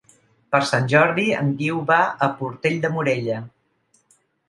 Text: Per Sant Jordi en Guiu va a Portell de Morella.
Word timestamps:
Per 0.55 0.61
Sant 0.69 0.89
Jordi 0.93 1.27
en 1.43 1.53
Guiu 1.61 1.83
va 1.93 2.01
a 2.09 2.33
Portell 2.43 2.83
de 2.87 2.95
Morella. 2.99 3.41